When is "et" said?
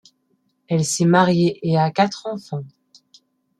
1.61-1.77